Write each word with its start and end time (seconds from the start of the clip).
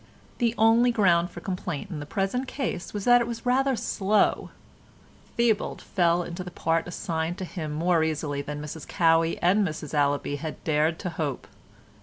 The 0.39 0.55
only 0.57 0.91
ground 0.91 1.29
for 1.29 1.41
complaint 1.41 1.91
in 1.91 1.99
the 1.99 2.07
present 2.07 2.47
case 2.47 2.91
was 2.91 3.05
that 3.05 3.21
it 3.21 3.27
was 3.27 3.45
rather 3.45 3.75
slow. 3.75 4.49
Theobald 5.37 5.79
fell 5.79 6.23
into 6.23 6.43
the 6.43 6.49
part 6.49 6.87
assigned 6.87 7.37
to 7.37 7.45
him 7.45 7.71
more 7.71 8.03
easily 8.03 8.41
than 8.41 8.63
Mrs 8.63 8.87
Cowey 8.87 9.37
and 9.43 9.63
Mrs 9.63 9.93
Allaby 9.93 10.37
had 10.37 10.63
dared 10.63 10.97
to 11.01 11.11
hope. 11.11 11.47